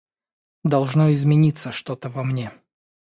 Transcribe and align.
Должно 0.63 1.13
измениться 1.13 1.71
что-то 1.71 2.09
во 2.09 2.23
мне. 2.23 2.51